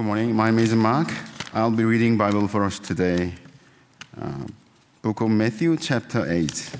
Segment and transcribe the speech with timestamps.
[0.00, 0.34] Good morning.
[0.34, 1.12] My name is Mark.
[1.52, 3.34] I'll be reading Bible for us today.
[4.18, 4.46] Uh,
[5.02, 6.70] Book of Matthew, chapter 8.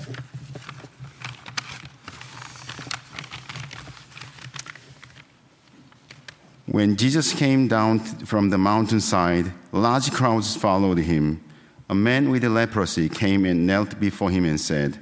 [6.65, 11.43] When Jesus came down from the mountainside, large crowds followed him.
[11.91, 14.97] A man with leprosy came and knelt before him and said,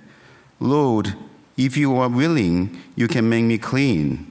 [0.59, 1.15] Lord,
[1.55, 4.29] if you are willing, you can make me clean.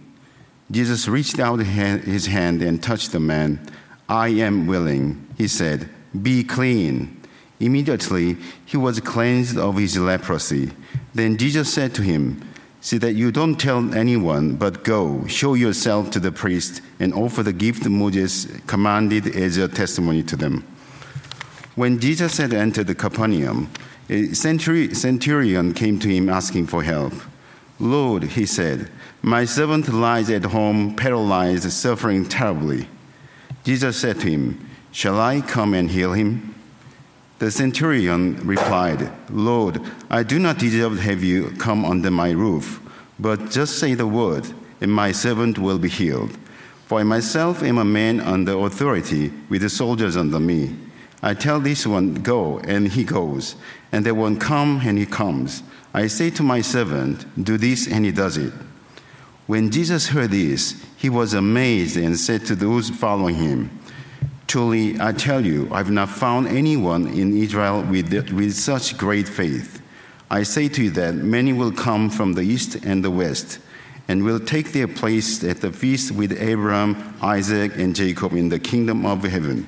[0.70, 3.60] Jesus reached out his hand and touched the man.
[4.08, 5.88] I am willing, he said,
[6.22, 7.20] be clean.
[7.60, 10.70] Immediately he was cleansed of his leprosy.
[11.14, 12.42] Then Jesus said to him,
[12.80, 17.42] See that you don't tell anyone, but go, show yourself to the priest, and offer
[17.42, 20.64] the gift Moses commanded as a testimony to them.
[21.74, 23.68] When Jesus had entered the Capernaum,
[24.08, 27.12] a centurion came to him asking for help.
[27.80, 28.90] Lord, he said,
[29.22, 32.88] my servant lies at home, paralyzed, suffering terribly.
[33.64, 36.54] Jesus said to him, Shall I come and heal him?
[37.38, 42.80] The centurion replied, Lord, I do not deserve to have you come under my roof,
[43.18, 44.48] but just say the word,
[44.80, 46.36] and my servant will be healed.
[46.86, 50.74] For I myself am a man under authority, with the soldiers under me.
[51.22, 53.56] I tell this one, Go, and he goes,
[53.92, 55.62] and that one, Come, and he comes.
[55.92, 58.52] I say to my servant, Do this, and he does it.
[59.48, 63.70] When Jesus heard this, he was amazed and said to those following him,
[64.46, 69.80] Truly, I tell you, I've not found anyone in Israel with, with such great faith.
[70.30, 73.58] I say to you that many will come from the east and the west
[74.06, 78.58] and will take their place at the feast with Abraham, Isaac, and Jacob in the
[78.58, 79.66] kingdom of heaven.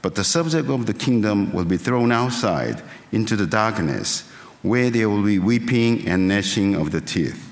[0.00, 4.26] But the subject of the kingdom will be thrown outside into the darkness,
[4.62, 7.47] where there will be weeping and gnashing of the teeth.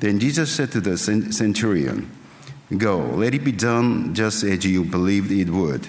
[0.00, 2.10] Then Jesus said to the centurion,
[2.76, 5.88] Go, let it be done just as you believed it would.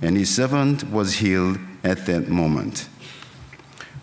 [0.00, 2.88] And his servant was healed at that moment.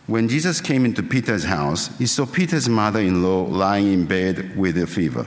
[0.07, 4.57] When Jesus came into Peter's house, he saw Peter's mother in law lying in bed
[4.57, 5.25] with a fever.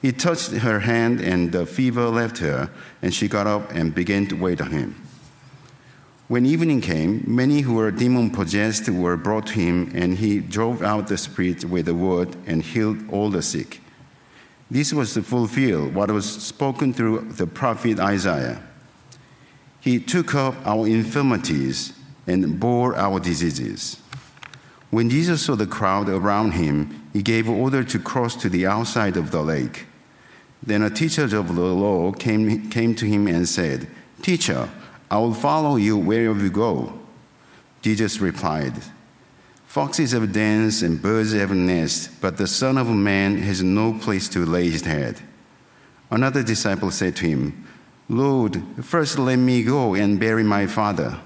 [0.00, 2.70] He touched her hand, and the fever left her,
[3.02, 5.03] and she got up and began to wait on him.
[6.26, 10.82] When evening came, many who were demon possessed were brought to him, and he drove
[10.82, 13.82] out the spirit with a word and healed all the sick.
[14.70, 18.62] This was to fulfill what was spoken through the prophet Isaiah.
[19.80, 21.92] He took up our infirmities
[22.26, 24.00] and bore our diseases.
[24.90, 29.18] When Jesus saw the crowd around him, he gave order to cross to the outside
[29.18, 29.86] of the lake.
[30.62, 33.88] Then a teacher of the law came, came to him and said,
[34.22, 34.70] Teacher,
[35.14, 36.92] I will follow you wherever you go.
[37.82, 38.72] Jesus replied,
[39.64, 44.28] Foxes have dens and birds have nests, but the Son of Man has no place
[44.30, 45.20] to lay his head.
[46.10, 47.64] Another disciple said to him,
[48.08, 51.20] Lord, first let me go and bury my father.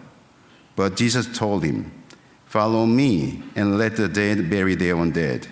[0.76, 1.90] But Jesus told him,
[2.44, 5.48] Follow me and let the dead bury their own dead.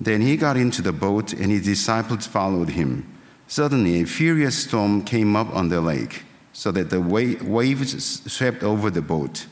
[0.00, 3.06] Then he got into the boat and his disciples followed him.
[3.46, 6.24] Suddenly, a furious storm came up on the lake,
[6.58, 9.46] so that the waves swept over the boat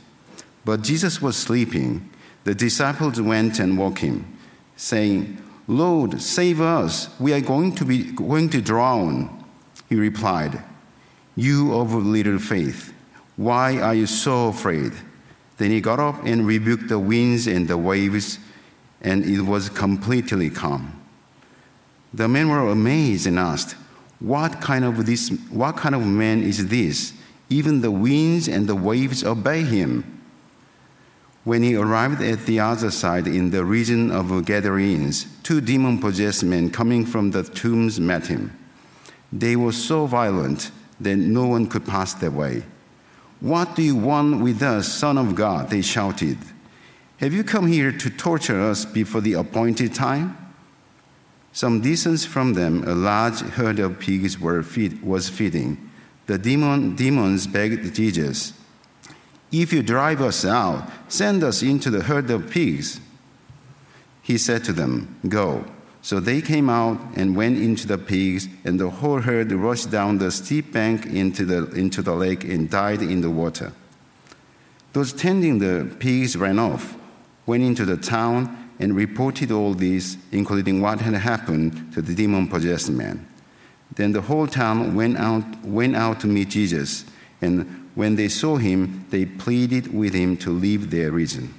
[0.67, 2.11] but Jesus was sleeping.
[2.43, 4.37] The disciples went and woke him,
[4.75, 7.09] saying, Lord, save us.
[7.21, 9.45] We are going to be going to drown.
[9.89, 10.61] He replied,
[11.37, 12.93] You of little faith,
[13.37, 14.93] why are you so afraid?
[15.59, 18.41] Then he got up and rebuked the winds and the waves,
[19.01, 21.01] and it was completely calm.
[22.13, 23.77] The men were amazed and asked,
[24.21, 27.13] What kind of this what kind of man is this?
[27.49, 30.13] Even the winds and the waves obey him.
[31.45, 36.43] When he arrived at the other side in the region of Gadarenes, two demon possessed
[36.43, 38.59] men coming from the tombs met him.
[39.33, 42.65] They were so violent that no one could pass their way.
[43.41, 45.71] What do you want with us, Son of God?
[45.71, 46.39] They shouted.
[47.19, 50.37] Have you come here to torture us before the appointed time?
[51.57, 54.37] Some distance from them, a large herd of pigs
[54.67, 55.91] feed, was feeding.
[56.27, 58.53] The demon, demons begged Jesus
[59.53, 63.01] if you drive us out, send us into the herd of pigs.
[64.23, 65.65] He said to them, Go.
[66.03, 70.19] So they came out and went into the pigs, and the whole herd rushed down
[70.19, 73.73] the steep bank into the, into the lake and died in the water.
[74.93, 76.97] Those tending the pigs ran off,
[77.45, 82.49] went into the town, and reported all this, including what had happened to the demon
[82.49, 83.27] possessed man.
[83.95, 87.05] Then the whole town went out, went out to meet Jesus,
[87.41, 91.55] and when they saw him, they pleaded with him to leave their region.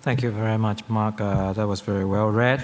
[0.00, 1.20] Thank you very much, Mark.
[1.20, 2.62] Uh, that was very well read.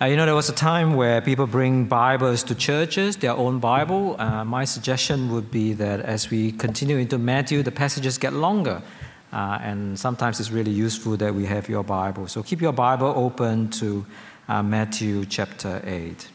[0.00, 3.58] Uh, you know, there was a time where people bring Bibles to churches, their own
[3.58, 4.14] Bible.
[4.20, 8.80] Uh, my suggestion would be that as we continue into Matthew, the passages get longer.
[9.32, 12.28] Uh, and sometimes it's really useful that we have your Bible.
[12.28, 14.06] So keep your Bible open to
[14.48, 16.28] uh, Matthew chapter 8.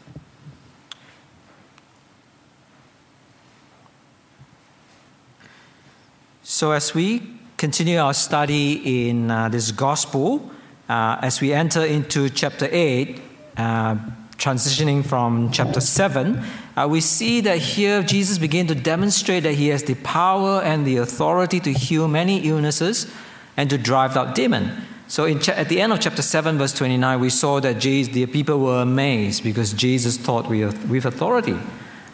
[6.43, 10.51] So, as we continue our study in uh, this gospel,
[10.89, 13.21] uh, as we enter into chapter 8,
[13.57, 13.95] uh,
[14.37, 16.43] transitioning from chapter 7,
[16.75, 20.85] uh, we see that here Jesus began to demonstrate that he has the power and
[20.85, 23.11] the authority to heal many illnesses
[23.55, 24.73] and to drive out demons.
[25.07, 28.25] So cha- at the end of chapter 7, verse 29, we saw that Jesus, the
[28.25, 31.57] people were amazed because Jesus taught with, with authority.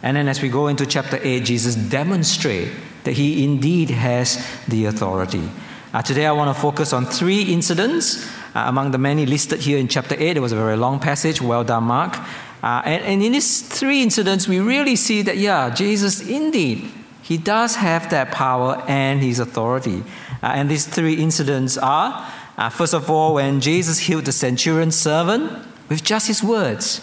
[0.03, 2.71] And then as we go into chapter 8, Jesus demonstrates
[3.03, 5.49] that he indeed has the authority.
[5.93, 9.77] Uh, today I want to focus on three incidents uh, among the many listed here
[9.77, 10.37] in chapter 8.
[10.37, 11.41] It was a very long passage.
[11.41, 12.17] Well done, Mark.
[12.61, 16.91] Uh, and, and in these three incidents, we really see that, yeah, Jesus indeed,
[17.21, 20.03] he does have that power and his authority.
[20.41, 22.25] Uh, and these three incidents are
[22.59, 25.49] uh, first of all, when Jesus healed the centurion's servant
[25.87, 26.99] with just his words.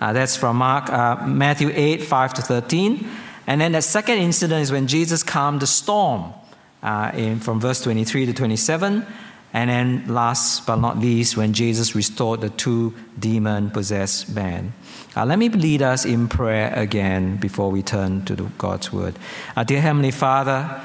[0.00, 0.88] Uh, that's from Mark,
[1.26, 3.08] Matthew 8, 5 to 13.
[3.48, 6.32] And then the second incident is when Jesus calmed the storm
[6.84, 9.04] uh, in, from verse 23 to 27.
[9.52, 14.72] And then last but not least, when Jesus restored the two demon possessed men.
[15.14, 19.14] Uh, let me lead us in prayer again before we turn to God's word.
[19.54, 20.80] Uh, dear Heavenly Father,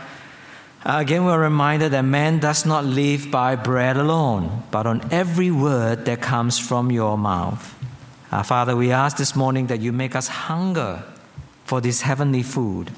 [0.85, 5.49] uh, again we're reminded that man does not live by bread alone, but on every
[5.49, 7.73] word that comes from your mouth.
[8.33, 11.03] Uh, Father, we ask this morning that you make us hunger
[11.63, 12.91] for this heavenly food,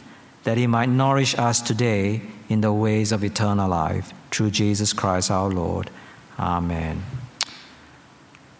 [0.45, 5.31] that He might nourish us today in the ways of eternal life through Jesus Christ
[5.31, 5.89] our Lord.
[6.37, 7.03] Amen.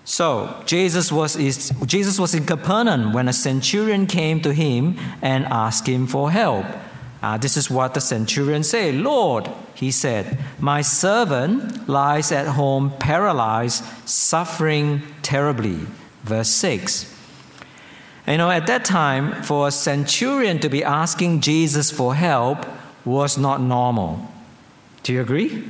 [0.09, 5.45] So Jesus was, is, Jesus was in Capernaum when a centurion came to him and
[5.45, 6.65] asked him for help.
[7.21, 12.91] Uh, this is what the centurion said Lord, he said, my servant lies at home
[12.99, 15.85] paralyzed, suffering terribly.
[16.23, 17.15] Verse 6.
[18.27, 22.65] You know, at that time, for a centurion to be asking Jesus for help
[23.05, 24.27] was not normal.
[25.03, 25.63] Do you agree?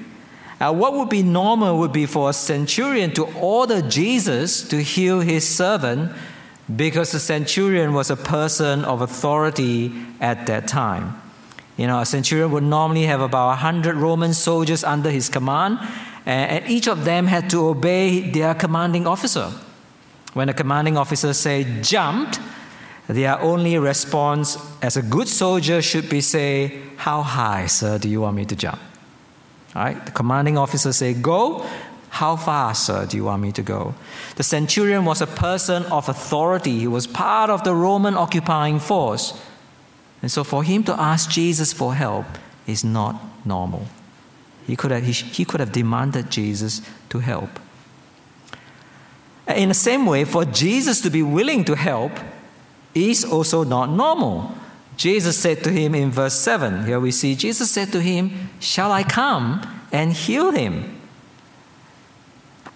[0.60, 5.22] Uh, what would be normal would be for a centurion to order Jesus to heal
[5.22, 6.12] his servant
[6.76, 11.20] because the centurion was a person of authority at that time.
[11.78, 15.80] You know, a centurion would normally have about 100 Roman soldiers under his command,
[16.26, 19.52] and each of them had to obey their commanding officer.
[20.34, 22.40] When the commanding officer say jumped,
[23.08, 28.22] their only response as a good soldier should be say, How high, sir, do you
[28.22, 28.80] want me to jump?
[29.76, 30.04] Right?
[30.06, 31.66] The commanding officer say, Go.
[32.12, 33.94] How far, sir, do you want me to go?
[34.36, 36.80] The centurion was a person of authority.
[36.80, 39.40] He was part of the Roman occupying force.
[40.22, 42.26] And so for him to ask Jesus for help
[42.66, 43.86] is not normal.
[44.66, 47.50] He could have, he, he could have demanded Jesus to help.
[49.48, 52.12] In the same way, for Jesus to be willing to help
[52.94, 54.56] is also not normal.
[55.00, 58.92] Jesus said to him in verse 7, here we see Jesus said to him, Shall
[58.92, 61.00] I come and heal him?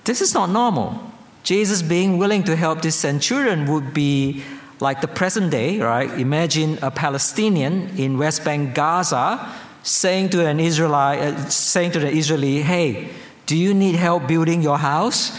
[0.06, 1.12] This is not normal.
[1.44, 4.42] Jesus being willing to help this centurion would be
[4.80, 6.10] like the present day, right?
[6.12, 9.46] Imagine a Palestinian in West Bank, Gaza,
[9.84, 13.10] saying to an Israelite, uh, saying to the Israeli, "Hey,
[13.48, 15.38] do you need help building your house?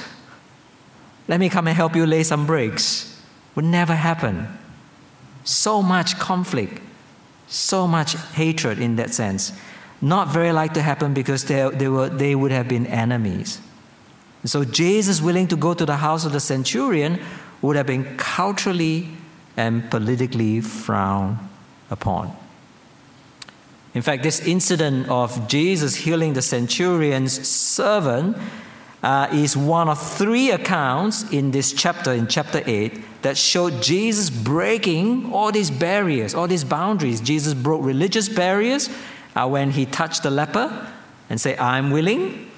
[1.29, 3.17] Let me come and help you lay some bricks."
[3.55, 4.49] Would never happen.
[5.45, 6.81] So much conflict,
[7.47, 9.53] so much hatred in that sense.
[10.01, 13.61] Not very likely to happen because they, they, were, they would have been enemies.
[14.45, 17.21] So Jesus willing to go to the house of the centurion
[17.63, 19.09] would have been culturally
[19.57, 21.39] and politically frowned
[21.91, 22.37] upon.
[23.95, 28.37] In fact, this incident of Jesus healing the centurion's servant
[29.05, 34.31] uh, is one of three accounts in this chapter, in chapter 8, that showed Jesus
[34.31, 37.21] breaking all these barriers, all these boundaries.
[37.21, 38.89] Jesus broke religious barriers
[39.37, 40.91] uh, when he touched the leper
[41.29, 42.51] and said, I'm willing.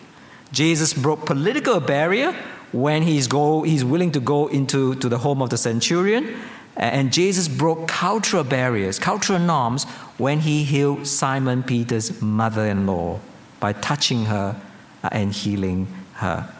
[0.52, 2.32] Jesus broke political barrier
[2.70, 6.36] when he's, go, he's willing to go into to the home of the centurion.
[6.76, 9.82] And Jesus broke cultural barriers, cultural norms,
[10.16, 13.18] when he healed Simon Peter's mother in law
[13.58, 14.60] by touching her
[15.02, 16.52] uh, and healing her.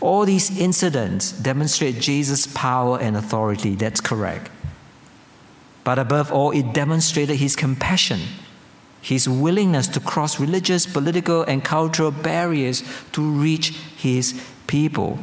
[0.00, 3.74] All these incidents demonstrate Jesus' power and authority.
[3.74, 4.50] That's correct.
[5.84, 8.20] But above all, it demonstrated his compassion.
[9.02, 12.82] his willingness to cross religious, political, and cultural barriers
[13.12, 15.18] to reach his people.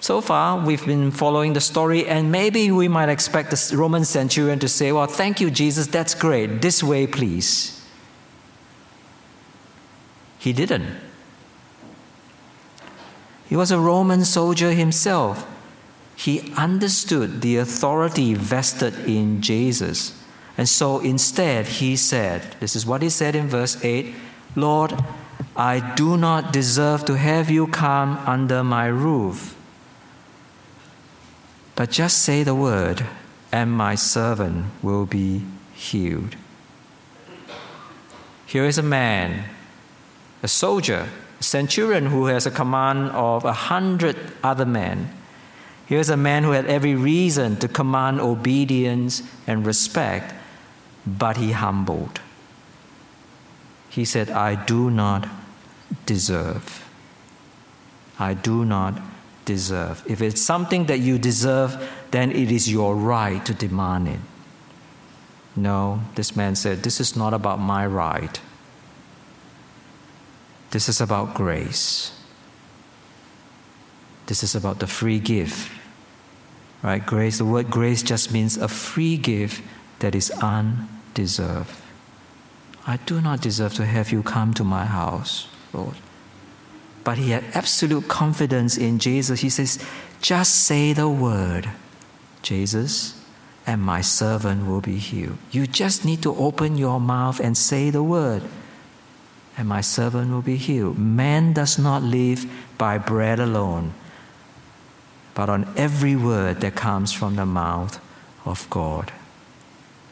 [0.00, 4.58] So far, we've been following the story, and maybe we might expect the Roman centurion
[4.60, 6.62] to say, Well, thank you, Jesus, that's great.
[6.62, 7.77] This way, please.
[10.48, 10.96] He didn't.
[13.50, 15.46] He was a Roman soldier himself.
[16.16, 20.18] He understood the authority vested in Jesus.
[20.56, 24.14] And so instead, he said, This is what he said in verse 8
[24.56, 24.94] Lord,
[25.54, 29.54] I do not deserve to have you come under my roof.
[31.74, 33.04] But just say the word,
[33.52, 36.36] and my servant will be healed.
[38.46, 39.44] Here is a man,
[40.42, 41.08] a soldier,
[41.40, 45.10] a centurion who has a command of a hundred other men.
[45.86, 50.34] Here's a man who had every reason to command obedience and respect,
[51.06, 52.20] but he humbled.
[53.88, 55.26] He said, I do not
[56.04, 56.84] deserve.
[58.18, 59.00] I do not
[59.44, 60.02] deserve.
[60.06, 64.20] If it's something that you deserve, then it is your right to demand it.
[65.56, 68.40] No, this man said, This is not about my right.
[70.70, 72.12] This is about grace.
[74.26, 75.70] This is about the free gift.
[76.82, 77.04] Right?
[77.04, 79.62] Grace, the word grace just means a free gift
[80.00, 81.74] that is undeserved.
[82.86, 85.96] I do not deserve to have you come to my house, Lord
[87.08, 89.40] but he had absolute confidence in Jesus.
[89.40, 89.82] He says,
[90.20, 91.70] Just say the word,
[92.42, 93.18] Jesus,
[93.66, 95.38] and my servant will be healed.
[95.50, 98.42] You just need to open your mouth and say the word,
[99.58, 100.96] and my servant will be healed.
[100.96, 102.46] Man does not live
[102.78, 103.92] by bread alone,
[105.34, 108.00] but on every word that comes from the mouth
[108.46, 109.10] of God.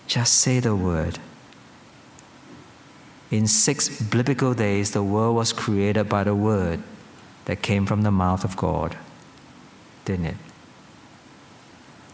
[0.08, 1.20] Just say the word,
[3.30, 6.82] in six biblical days, the world was created by the word
[7.44, 8.96] that came from the mouth of God,
[10.04, 10.36] didn't it?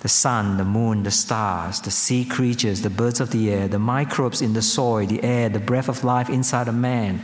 [0.02, 3.78] The sun, the moon, the stars, the sea creatures, the birds of the air, the
[3.78, 7.22] microbes in the soil, the air, the breath of life inside a man,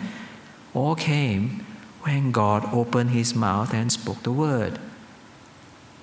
[0.75, 1.67] all came
[2.03, 4.79] when God opened his mouth and spoke the word.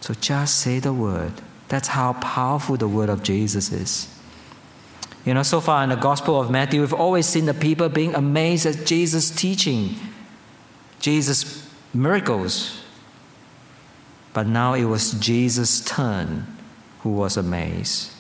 [0.02, 1.32] So just say the word.
[1.70, 4.14] That's how powerful the word of Jesus is.
[5.24, 8.14] You know, so far in the Gospel of Matthew, we've always seen the people being
[8.14, 9.96] amazed at Jesus' teaching,
[11.00, 12.82] Jesus' miracles.
[14.34, 16.55] But now it was Jesus' turn
[17.06, 18.12] who was amazed.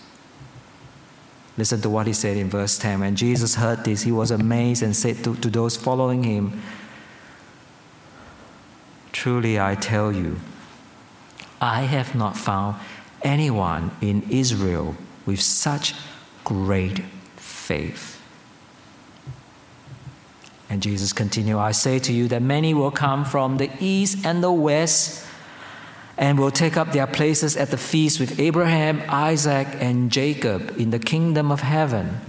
[1.57, 2.99] Listen to what he said in verse 10.
[2.99, 6.61] When Jesus heard this, he was amazed and said to, to those following him,
[9.11, 10.39] Truly I tell you,
[11.59, 12.75] I have not found
[13.23, 15.95] anyone in Israel with such
[16.43, 16.99] great
[17.37, 18.21] faith.
[20.69, 24.43] And Jesus continued, I say to you that many will come from the east and
[24.43, 25.25] the west
[26.17, 30.91] and will take up their places at the feast with Abraham, Isaac, and Jacob in
[30.91, 32.21] the kingdom of heaven.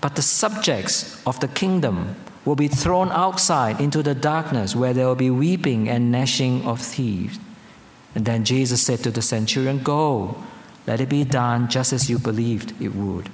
[0.00, 5.06] But the subjects of the kingdom will be thrown outside into the darkness where there
[5.06, 7.38] will be weeping and gnashing of teeth.
[8.14, 10.42] And then Jesus said to the centurion, Go,
[10.86, 13.30] let it be done just as you believed it would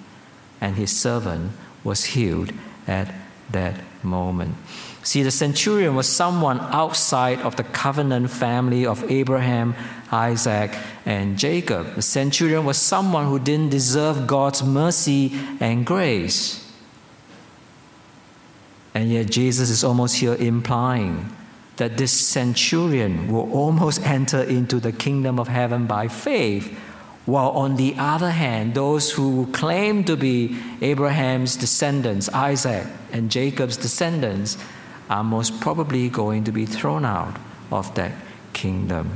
[0.61, 1.53] and his servant
[1.85, 2.53] was healed
[2.87, 3.13] at
[3.51, 4.55] that moment.
[5.07, 9.77] See, the centurion was someone outside of the covenant family of Abraham,
[10.11, 11.95] Isaac, and Jacob.
[11.95, 16.69] The centurion was someone who didn't deserve God's mercy and grace.
[18.95, 21.33] And yet, Jesus is almost here implying
[21.77, 26.77] that this centurion will almost enter into the kingdom of heaven by faith
[27.27, 33.77] while on the other hand, those who claim to be Abraham's descendants, Isaac and Jacob's
[33.77, 34.57] descendants,
[35.09, 37.37] are most probably going to be thrown out
[37.71, 38.13] of that
[38.53, 39.11] kingdom.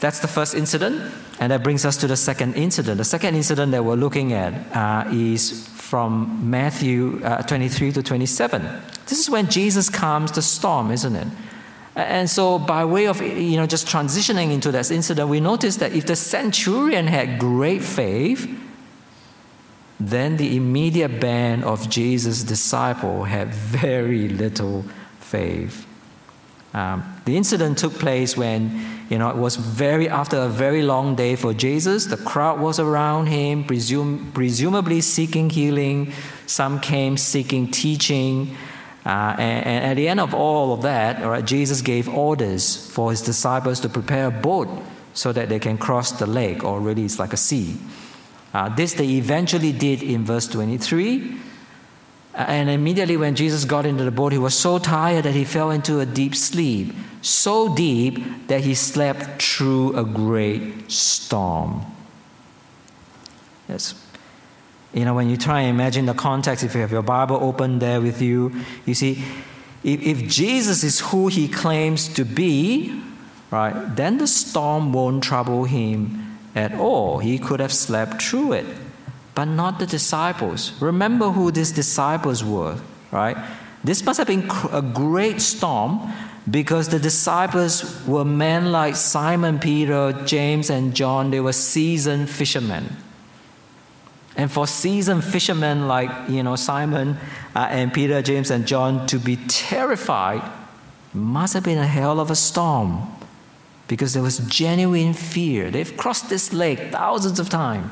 [0.00, 2.98] That's the first incident, and that brings us to the second incident.
[2.98, 8.62] The second incident that we're looking at uh, is from Matthew uh, 23 to 27.
[9.06, 11.26] This is when Jesus calms the storm, isn't it?
[11.96, 15.92] And so, by way of you know just transitioning into this incident, we notice that
[15.92, 18.48] if the centurion had great faith,
[20.00, 24.84] then the immediate band of Jesus' disciple had very little
[25.18, 25.86] faith.
[26.72, 31.16] Um, the incident took place when you know it was very after a very long
[31.16, 32.06] day for Jesus.
[32.06, 36.12] The crowd was around him, presume, presumably seeking healing.
[36.46, 38.56] Some came seeking teaching.
[39.06, 43.22] Uh, and, and, at the end of all of that, Jesus gave orders for his
[43.22, 44.68] disciples to prepare a boat
[45.14, 47.78] so that they can cross the lake, or really it's like a sea.
[48.52, 51.36] Uh, this they eventually did in verse 23.
[52.34, 55.70] And immediately when Jesus got into the boat, he was so tired that he fell
[55.70, 61.84] into a deep sleep, so deep that he slept through a great storm.
[63.68, 63.94] Yes.
[64.94, 67.80] You know, when you try and imagine the context, if you have your Bible open
[67.80, 68.52] there with you,
[68.86, 69.22] you see,
[69.84, 73.02] if, if Jesus is who he claims to be,
[73.50, 77.18] right, then the storm won't trouble him at all.
[77.18, 78.66] He could have slept through it,
[79.34, 80.72] but not the disciples.
[80.80, 82.78] Remember who these disciples were,
[83.10, 83.36] right?
[83.84, 86.12] This must have been a great storm
[86.50, 91.30] because the disciples were men like Simon Peter, James, and John.
[91.30, 92.96] They were seasoned fishermen.
[94.36, 97.18] And for seasoned fishermen like you know Simon
[97.56, 100.42] uh, and Peter, James, and John to be terrified
[101.12, 103.17] must have been a hell of a storm
[103.88, 105.70] because there was genuine fear.
[105.70, 107.90] They've crossed this lake thousands of times.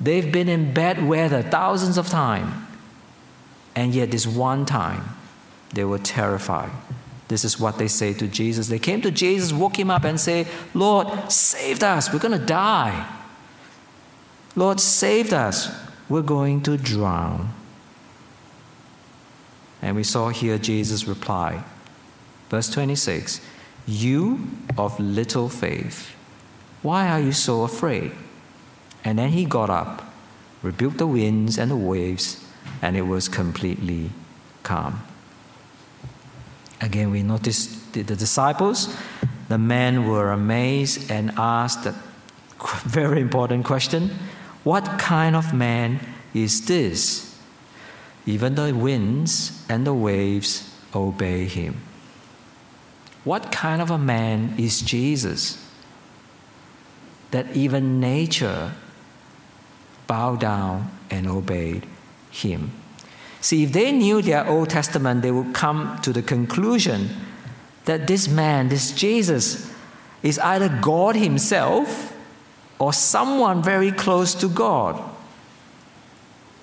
[0.00, 2.54] They've been in bad weather thousands of times.
[3.76, 5.04] And yet, this one time,
[5.72, 6.70] they were terrified.
[7.28, 8.68] This is what they say to Jesus.
[8.68, 12.12] They came to Jesus, woke him up, and say, Lord, save us.
[12.12, 13.06] We're going to die.
[14.56, 15.68] Lord, save us.
[16.08, 17.52] We're going to drown.
[19.82, 21.62] And we saw here Jesus reply.
[22.48, 23.40] Verse 26
[23.88, 26.14] you of little faith,
[26.82, 28.12] why are you so afraid?
[29.02, 30.12] And then he got up,
[30.62, 32.44] rebuked the winds and the waves,
[32.82, 34.10] and it was completely
[34.62, 35.02] calm.
[36.80, 38.94] Again, we notice the, the disciples,
[39.48, 41.94] the men were amazed and asked a
[42.84, 44.10] very important question
[44.62, 46.00] What kind of man
[46.34, 47.34] is this?
[48.26, 51.80] Even the winds and the waves obey him.
[53.28, 55.62] What kind of a man is Jesus?
[57.30, 58.72] That even nature
[60.06, 61.84] bowed down and obeyed
[62.30, 62.72] him.
[63.42, 67.10] See, if they knew their Old Testament, they would come to the conclusion
[67.84, 69.70] that this man, this Jesus,
[70.22, 72.16] is either God Himself
[72.78, 74.98] or someone very close to God.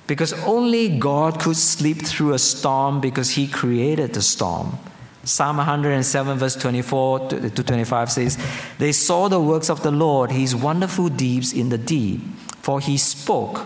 [0.08, 4.80] Because only God could sleep through a storm because He created the storm.
[5.26, 8.38] Psalm 107, verse 24 to 25 says,
[8.78, 12.22] They saw the works of the Lord, his wonderful deeds in the deep,
[12.62, 13.66] for he spoke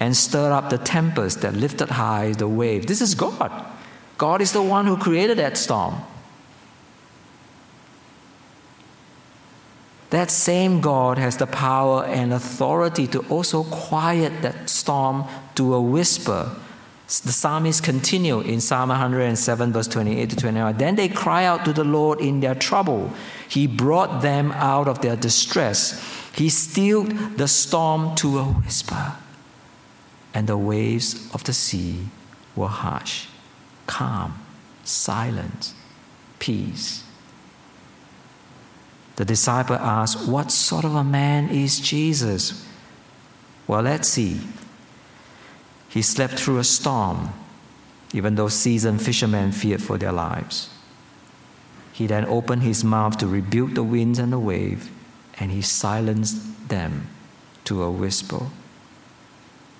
[0.00, 2.86] and stirred up the tempest that lifted high the wave.
[2.86, 3.52] This is God.
[4.16, 5.96] God is the one who created that storm.
[10.08, 15.24] That same God has the power and authority to also quiet that storm
[15.56, 16.50] to a whisper
[17.06, 20.76] the psalmist continue in Psalm 107, verse 28 to 29.
[20.78, 23.12] Then they cry out to the Lord in their trouble.
[23.48, 26.02] He brought them out of their distress.
[26.34, 29.12] He stilled the storm to a whisper,
[30.32, 32.06] and the waves of the sea
[32.56, 33.28] were hushed,
[33.86, 34.40] calm,
[34.82, 35.74] silent,
[36.38, 37.04] peace.
[39.16, 42.66] The disciple asked, What sort of a man is Jesus?
[43.66, 44.40] Well, let's see.
[45.94, 47.32] He slept through a storm,
[48.12, 50.68] even though seasoned fishermen feared for their lives.
[51.92, 54.90] He then opened his mouth to rebuke the winds and the wave,
[55.38, 57.06] and he silenced them
[57.66, 58.46] to a whisper.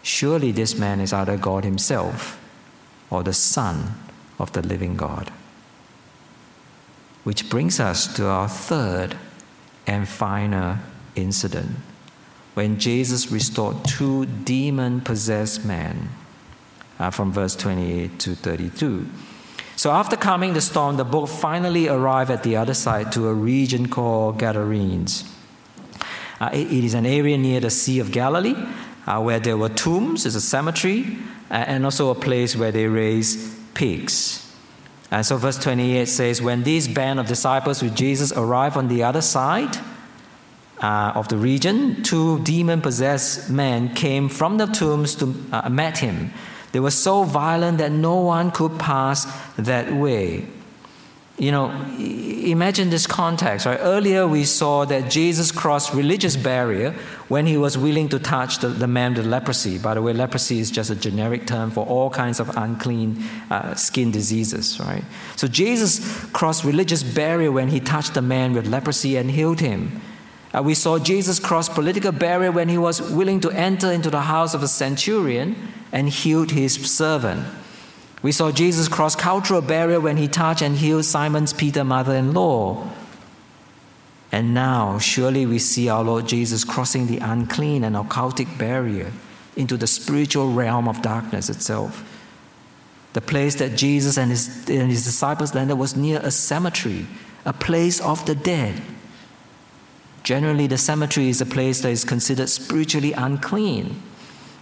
[0.04, 2.40] Surely this man is either God himself
[3.10, 3.94] or the Son
[4.38, 5.32] of the living God.
[7.24, 9.16] Which brings us to our third
[9.84, 10.76] and final
[11.16, 11.70] incident
[12.54, 16.08] when Jesus restored two demon possessed men,
[16.98, 19.06] uh, from verse 28 to 32.
[19.76, 23.34] So, after calming the storm, the boat finally arrived at the other side to a
[23.34, 25.24] region called Gadarenes.
[26.40, 28.54] Uh, it, it is an area near the Sea of Galilee
[29.06, 31.18] uh, where there were tombs, it's a cemetery,
[31.50, 34.40] uh, and also a place where they raise pigs.
[35.10, 39.02] And so, verse 28 says, When this band of disciples with Jesus arrived on the
[39.02, 39.76] other side,
[40.84, 45.96] uh, of the region, two demon possessed men came from the tombs to uh, met
[45.96, 46.30] him.
[46.72, 49.24] They were so violent that no one could pass
[49.56, 50.46] that way.
[51.38, 53.78] You know, imagine this context, right?
[53.80, 56.94] Earlier we saw that Jesus crossed religious barrier
[57.28, 59.78] when he was willing to touch the, the man with leprosy.
[59.78, 63.74] By the way, leprosy is just a generic term for all kinds of unclean uh,
[63.74, 65.04] skin diseases, right?
[65.36, 70.02] So Jesus crossed religious barrier when he touched the man with leprosy and healed him.
[70.54, 74.20] Uh, we saw Jesus cross political barrier when he was willing to enter into the
[74.20, 75.56] house of a centurion
[75.90, 77.44] and healed his servant.
[78.22, 82.88] We saw Jesus cross cultural barrier when he touched and healed Simon's Peter mother-in-law.
[84.30, 89.12] And now, surely we see our Lord Jesus crossing the unclean and occultic barrier
[89.56, 92.10] into the spiritual realm of darkness itself.
[93.12, 97.06] The place that Jesus and his, and his disciples landed was near a cemetery,
[97.44, 98.80] a place of the dead.
[100.24, 104.02] Generally, the cemetery is a place that is considered spiritually unclean.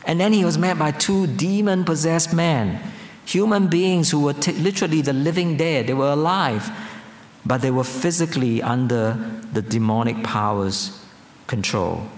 [0.05, 2.83] And then he was met by two demon possessed men,
[3.25, 5.87] human beings who were t- literally the living dead.
[5.87, 6.69] They were alive,
[7.47, 9.17] but they were physically under
[9.53, 11.01] the demonic powers'
[11.47, 12.09] control.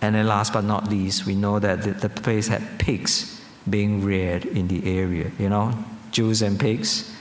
[0.00, 4.02] And then, last but not least, we know that the, the place had pigs being
[4.02, 5.30] reared in the area.
[5.38, 7.14] You know, Jews and pigs.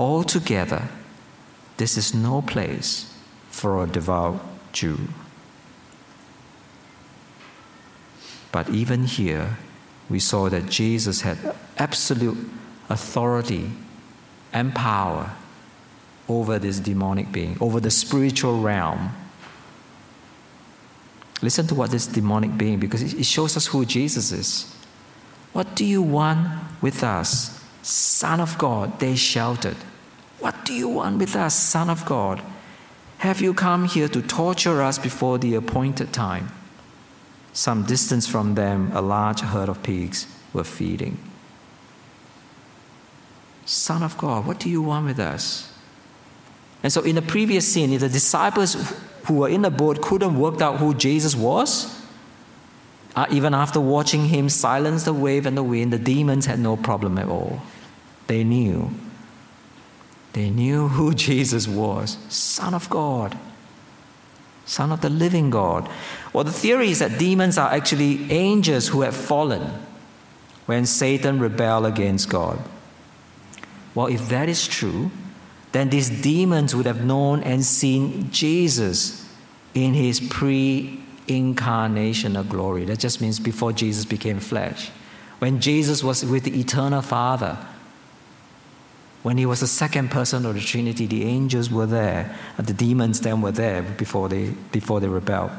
[0.00, 0.88] Altogether,
[1.76, 3.14] this is no place
[3.50, 4.40] for a devout
[4.72, 4.98] Jew.
[8.50, 9.58] But even here,
[10.08, 11.36] we saw that Jesus had
[11.76, 12.38] absolute
[12.88, 13.72] authority
[14.54, 15.32] and power
[16.30, 19.10] over this demonic being, over the spiritual realm.
[21.42, 24.74] Listen to what this demonic being, because it shows us who Jesus is.
[25.52, 26.48] What do you want
[26.80, 28.98] with us, Son of God?
[28.98, 29.76] They shouted.
[30.40, 32.42] What do you want with us, Son of God?
[33.18, 36.50] Have you come here to torture us before the appointed time?
[37.52, 41.18] Some distance from them, a large herd of pigs were feeding.
[43.66, 45.70] Son of God, what do you want with us?
[46.82, 48.74] And so, in the previous scene, if the disciples
[49.24, 52.00] who were in the boat couldn't work out who Jesus was,
[53.14, 56.76] uh, even after watching him silence the wave and the wind, the demons had no
[56.76, 57.60] problem at all.
[58.28, 58.90] They knew.
[60.32, 63.38] They knew who Jesus was Son of God,
[64.64, 65.88] Son of the living God.
[66.32, 69.72] Well, the theory is that demons are actually angels who have fallen
[70.66, 72.58] when Satan rebelled against God.
[73.94, 75.10] Well, if that is true,
[75.72, 79.28] then these demons would have known and seen Jesus
[79.74, 82.84] in his pre incarnational glory.
[82.84, 84.90] That just means before Jesus became flesh.
[85.38, 87.56] When Jesus was with the eternal Father,
[89.22, 92.72] when he was the second person of the Trinity, the angels were there, and the
[92.72, 95.50] demons then were there before they, before they rebelled.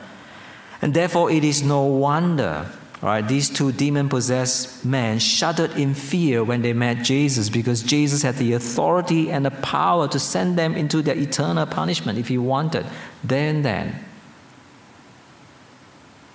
[0.82, 2.67] And therefore, it is no wonder
[3.02, 8.21] Right, these two demon possessed men shuddered in fear when they met Jesus because Jesus
[8.21, 12.38] had the authority and the power to send them into their eternal punishment if he
[12.38, 12.86] wanted,
[13.24, 14.06] there and then.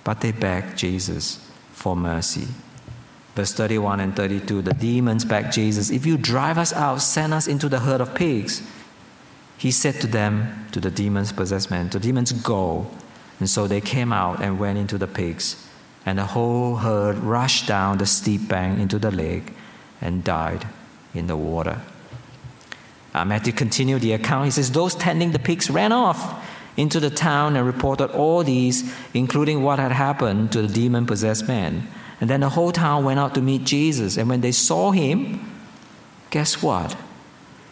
[0.03, 1.39] But they begged Jesus
[1.71, 2.47] for mercy.
[3.37, 7.47] Verse 31 and 32 the demons begged Jesus, If you drive us out, send us
[7.47, 8.63] into the herd of pigs.
[9.59, 12.89] He said to them, to the demons possessed men, the demons go.
[13.39, 15.67] And so they came out and went into the pigs
[16.07, 19.51] and the whole herd rushed down the steep bank into the lake
[20.01, 20.65] and died
[21.13, 21.81] in the water.
[23.13, 24.45] Uh, Matthew continued the account.
[24.45, 26.43] He says, Those tending the pigs ran off
[26.75, 31.47] into the town and reported all these, including what had happened to the demon possessed
[31.47, 31.87] man.
[32.19, 34.17] And then the whole town went out to meet Jesus.
[34.17, 35.51] And when they saw him,
[36.29, 36.97] guess what?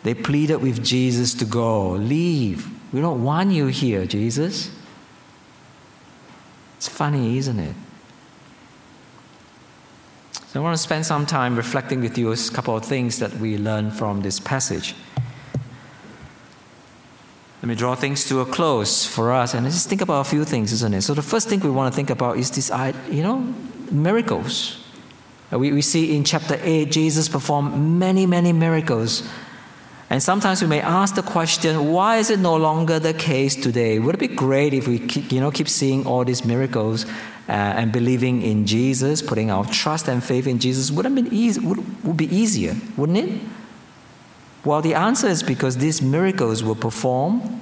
[0.04, 1.92] They pleaded with Jesus to go.
[1.92, 2.70] Leave.
[2.94, 4.70] We don't want you here, Jesus.
[6.78, 7.76] It's funny, isn't it?
[10.48, 13.34] So I want to spend some time reflecting with you a couple of things that
[13.34, 14.96] we learn from this passage.
[17.62, 20.46] Let me draw things to a close for us and just think about a few
[20.46, 21.02] things, isn't it?
[21.02, 22.70] So the first thing we want to think about is this,
[23.10, 23.54] you know,
[23.92, 24.84] miracles.
[25.52, 29.28] Uh, we, we see in chapter 8, Jesus performed many, many miracles.
[30.10, 33.98] And sometimes we may ask the question, why is it no longer the case today?
[34.00, 37.06] Would it be great if we keep, you know, keep seeing all these miracles
[37.48, 41.34] uh, and believing in Jesus, putting our trust and faith in Jesus, would have been
[41.34, 43.42] easy, would, would be easier, wouldn't it?
[44.64, 47.62] Well, the answer is because these miracles were performed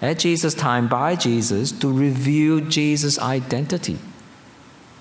[0.00, 3.98] at Jesus' time by Jesus to reveal Jesus' identity.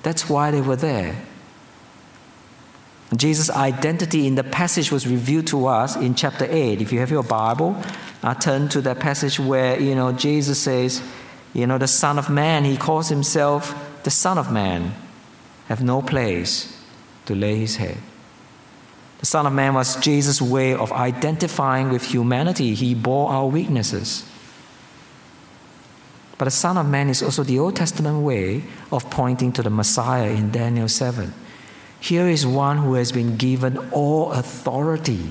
[0.04, 1.16] That's why they were there.
[3.16, 6.82] Jesus' identity in the passage was revealed to us in chapter 8.
[6.82, 7.76] If you have your Bible,
[8.24, 11.02] I turn to that passage where, you know, Jesus says,
[11.54, 14.94] you know, the Son of Man, he calls himself the Son of Man
[15.68, 16.78] have no place
[17.26, 17.98] to lay his head.
[19.20, 22.74] The Son of Man was Jesus' way of identifying with humanity.
[22.74, 24.26] He bore our weaknesses.
[26.42, 29.70] But the Son of Man is also the Old Testament way of pointing to the
[29.70, 31.32] Messiah in Daniel 7.
[32.00, 35.30] Here is one who has been given all authority.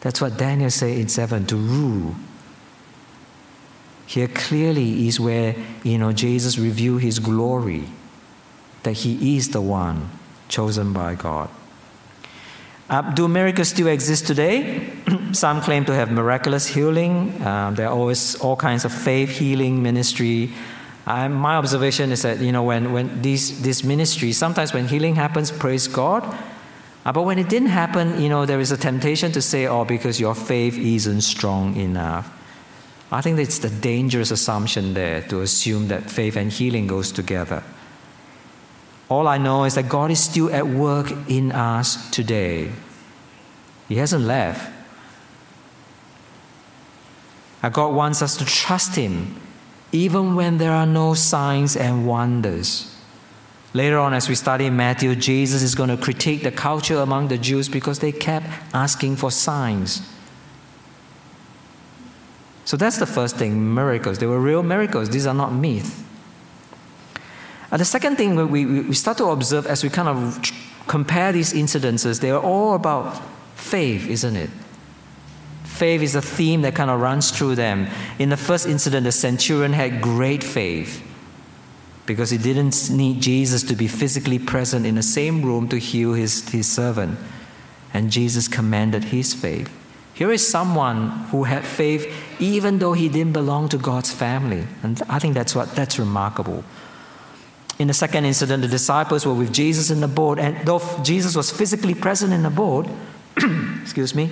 [0.00, 2.14] That's what Daniel said in 7 to rule
[4.08, 7.84] here clearly is where you know Jesus revealed his glory,
[8.82, 10.08] that he is the one
[10.48, 11.50] chosen by God.
[12.88, 14.88] Uh, do miracles still exist today?
[15.32, 17.40] Some claim to have miraculous healing.
[17.44, 20.50] Um, there are always all kinds of faith healing ministry.
[21.06, 25.50] My observation is that you know when, when these this ministry sometimes when healing happens,
[25.50, 26.22] praise God.
[27.06, 29.84] Uh, but when it didn't happen, you know there is a temptation to say, "Oh,
[29.84, 32.28] because your faith isn't strong enough."
[33.10, 37.62] I think it's the dangerous assumption there to assume that faith and healing goes together.
[39.08, 42.70] All I know is that God is still at work in us today.
[43.88, 44.77] He hasn't left.
[47.72, 49.40] God wants us to trust Him
[49.92, 52.94] even when there are no signs and wonders.
[53.74, 57.38] Later on, as we study Matthew, Jesus is going to critique the culture among the
[57.38, 60.02] Jews because they kept asking for signs.
[62.64, 64.18] So that's the first thing miracles.
[64.18, 66.02] They were real miracles, these are not myths.
[67.70, 70.40] And the second thing we, we start to observe as we kind of
[70.86, 73.22] compare these incidences, they are all about
[73.54, 74.50] faith, isn't it?
[75.78, 77.86] Faith is a theme that kind of runs through them.
[78.18, 81.04] In the first incident, the centurion had great faith
[82.04, 86.14] because he didn't need Jesus to be physically present in the same room to heal
[86.14, 87.16] his, his servant.
[87.94, 89.70] And Jesus commanded his faith.
[90.14, 94.66] Here is someone who had faith even though he didn't belong to God's family.
[94.82, 96.64] And I think that's what that's remarkable.
[97.78, 101.36] In the second incident, the disciples were with Jesus in the boat, and though Jesus
[101.36, 102.88] was physically present in the boat,
[103.82, 104.30] excuse me,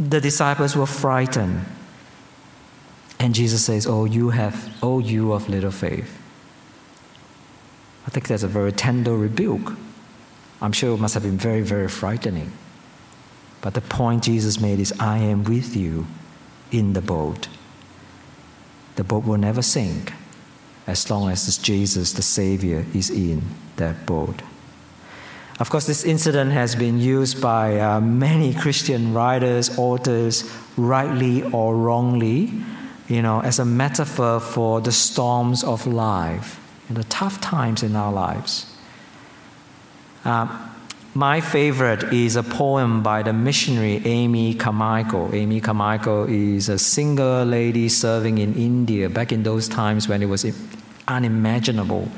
[0.00, 1.66] the disciples were frightened.
[3.18, 6.18] And Jesus says, Oh, you have, oh, you of little faith.
[8.06, 9.74] I think that's a very tender rebuke.
[10.62, 12.52] I'm sure it must have been very, very frightening.
[13.60, 16.06] But the point Jesus made is, I am with you
[16.72, 17.48] in the boat.
[18.96, 20.14] The boat will never sink
[20.86, 23.42] as long as Jesus, the Savior, is in
[23.76, 24.42] that boat.
[25.60, 31.76] Of course, this incident has been used by uh, many Christian writers, authors, rightly or
[31.76, 32.50] wrongly,
[33.08, 37.94] you know, as a metaphor for the storms of life and the tough times in
[37.94, 38.74] our lives.
[40.24, 40.48] Uh,
[41.12, 45.28] my favorite is a poem by the missionary Amy Carmichael.
[45.34, 50.26] Amy Carmichael is a single lady serving in India back in those times when it
[50.26, 50.46] was
[51.06, 52.08] unimaginable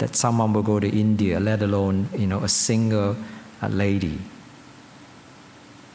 [0.00, 3.16] that someone will go to India, let alone you know a single
[3.62, 4.18] uh, lady.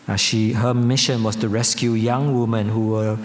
[0.08, 3.18] Uh, she, her mission was to rescue young women who were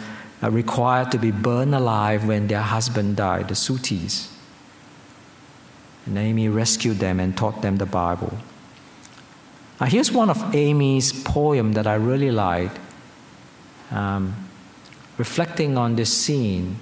[0.43, 4.33] uh, required to be burned alive when their husband died, the Sutis.
[6.07, 8.33] And Amy rescued them and taught them the Bible.
[9.79, 12.79] Now, here's one of Amy's poem that I really liked,
[13.90, 14.35] um,
[15.19, 16.79] reflecting on this scene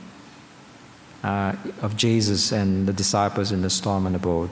[1.23, 4.51] uh, of Jesus and the disciples in the storm on the boat.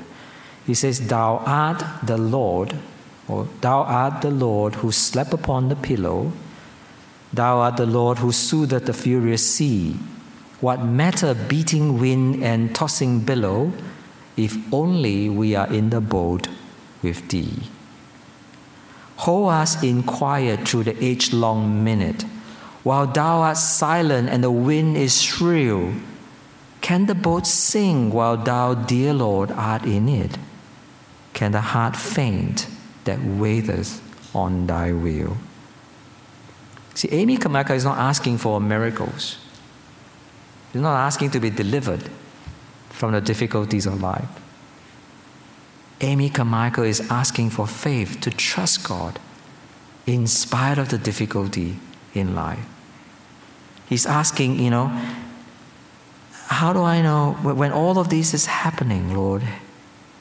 [0.66, 2.76] He says, Thou art the Lord,
[3.28, 6.32] or Thou art the Lord who slept upon the pillow.
[7.32, 9.96] Thou art the Lord who soothed the furious sea.
[10.60, 13.72] What matter beating wind and tossing billow,
[14.36, 16.48] if only we are in the boat
[17.02, 17.68] with thee?
[19.18, 22.22] Hold us in quiet through the age long minute,
[22.82, 25.92] while thou art silent and the wind is shrill
[26.86, 30.38] can the boat sing while thou, dear Lord, art in it?
[31.32, 32.68] Can the heart faint
[33.02, 34.00] that waiteth
[34.32, 35.36] on thy will?
[36.94, 39.36] See, Amy Carmichael is not asking for miracles.
[40.70, 42.08] She's not asking to be delivered
[42.90, 44.28] from the difficulties of life.
[46.02, 49.18] Amy Carmichael is asking for faith to trust God
[50.06, 51.80] in spite of the difficulty
[52.14, 52.64] in life.
[53.88, 54.96] He's asking, you know,
[56.46, 59.42] how do I know when all of this is happening, Lord?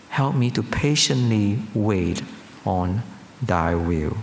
[0.10, 2.24] Help me to patiently wait
[2.66, 3.04] on
[3.42, 4.18] thy will.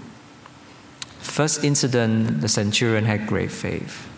[1.18, 4.08] First incident, the centurion had great faith.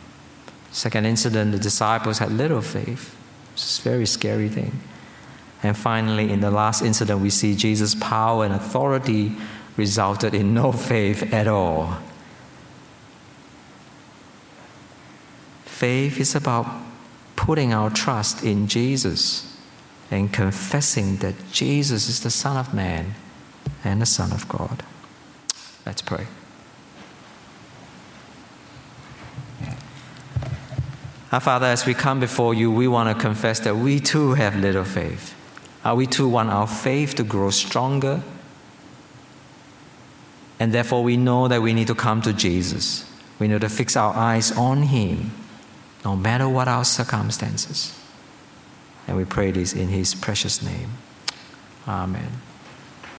[0.72, 3.14] Second incident, the disciples had little faith.
[3.52, 4.80] It's a very scary thing.
[5.62, 9.36] And finally, in the last incident, we see Jesus' power and authority
[9.76, 11.98] resulted in no faith at all.
[15.64, 16.66] Faith is about
[17.36, 19.56] putting our trust in Jesus
[20.10, 23.14] and confessing that Jesus is the Son of Man
[23.82, 24.82] and the Son of God.
[25.86, 26.26] Let's pray.
[31.32, 34.56] Our Father, as we come before you, we want to confess that we too have
[34.56, 35.34] little faith.
[35.84, 38.22] Uh, we too want our faith to grow stronger.
[40.60, 43.10] And therefore, we know that we need to come to Jesus.
[43.40, 45.32] We need to fix our eyes on Him
[46.04, 47.98] no matter what our circumstances.
[49.06, 50.90] And we pray this in His precious name.
[51.86, 52.40] Amen.